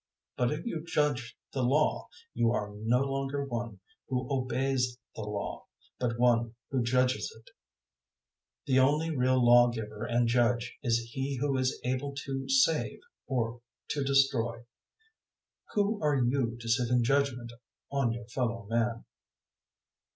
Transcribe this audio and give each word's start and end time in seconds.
But 0.35 0.51
if 0.51 0.65
you 0.65 0.83
judge 0.83 1.37
the 1.53 1.61
Law, 1.61 2.07
you 2.33 2.51
are 2.51 2.73
no 2.73 3.01
longer 3.03 3.45
one 3.45 3.81
who 4.07 4.27
obeys 4.35 4.97
the 5.15 5.21
Law, 5.21 5.67
but 5.99 6.17
one 6.17 6.55
who 6.71 6.81
judges 6.81 7.31
it. 7.37 7.51
004:012 8.65 8.65
The 8.75 8.79
only 8.79 9.15
real 9.15 9.45
Lawgiver 9.45 10.03
and 10.05 10.27
Judge 10.27 10.79
is 10.81 11.11
He 11.11 11.35
who 11.39 11.55
is 11.55 11.79
able 11.83 12.15
to 12.25 12.49
save 12.49 12.97
or 13.27 13.61
to 13.89 14.03
destroy. 14.03 14.63
Who 15.75 16.01
are 16.01 16.15
you 16.15 16.57
to 16.59 16.67
sit 16.67 16.89
in 16.89 17.03
judgement 17.03 17.53
on 17.91 18.11
your 18.11 18.25
fellow 18.25 18.65
man? 18.67 19.05